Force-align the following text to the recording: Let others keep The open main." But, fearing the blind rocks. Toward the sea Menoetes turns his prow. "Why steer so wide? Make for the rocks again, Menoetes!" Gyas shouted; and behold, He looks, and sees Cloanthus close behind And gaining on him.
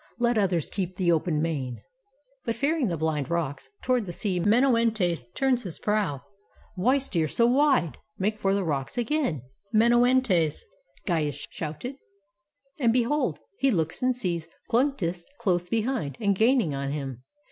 Let 0.17 0.35
others 0.35 0.65
keep 0.67 0.95
The 0.95 1.11
open 1.11 1.43
main." 1.43 1.83
But, 2.43 2.55
fearing 2.55 2.87
the 2.87 2.97
blind 2.97 3.29
rocks. 3.29 3.69
Toward 3.83 4.05
the 4.05 4.11
sea 4.11 4.39
Menoetes 4.39 5.29
turns 5.35 5.61
his 5.61 5.77
prow. 5.77 6.21
"Why 6.73 6.97
steer 6.97 7.27
so 7.27 7.45
wide? 7.45 7.99
Make 8.17 8.39
for 8.39 8.55
the 8.55 8.63
rocks 8.63 8.97
again, 8.97 9.43
Menoetes!" 9.71 10.63
Gyas 11.05 11.47
shouted; 11.51 11.97
and 12.79 12.91
behold, 12.91 13.41
He 13.59 13.69
looks, 13.69 14.01
and 14.01 14.15
sees 14.15 14.49
Cloanthus 14.71 15.23
close 15.37 15.69
behind 15.69 16.17
And 16.19 16.35
gaining 16.35 16.73
on 16.73 16.91
him. 16.91 17.21